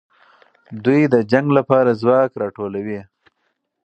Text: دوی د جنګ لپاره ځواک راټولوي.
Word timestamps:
دوی 0.85 1.01
د 1.13 1.15
جنګ 1.31 1.47
لپاره 1.57 1.97
ځواک 2.01 2.31
راټولوي. 2.41 2.99